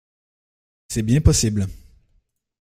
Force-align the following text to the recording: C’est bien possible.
C’est 0.87 1.03
bien 1.03 1.21
possible. 1.21 1.67